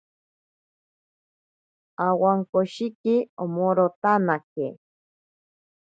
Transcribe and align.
Awankoshiki 2.07 3.15
omorotanake. 3.43 4.67